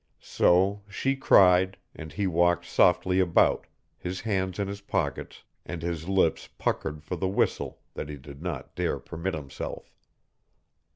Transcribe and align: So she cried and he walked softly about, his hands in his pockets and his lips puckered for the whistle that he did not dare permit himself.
So 0.19 0.81
she 0.89 1.15
cried 1.15 1.77
and 1.95 2.11
he 2.11 2.25
walked 2.25 2.65
softly 2.65 3.19
about, 3.19 3.67
his 3.99 4.21
hands 4.21 4.57
in 4.57 4.67
his 4.67 4.81
pockets 4.81 5.43
and 5.63 5.83
his 5.83 6.09
lips 6.09 6.49
puckered 6.57 7.03
for 7.03 7.15
the 7.15 7.29
whistle 7.29 7.79
that 7.93 8.09
he 8.09 8.17
did 8.17 8.41
not 8.41 8.73
dare 8.73 8.97
permit 8.97 9.35
himself. 9.35 9.93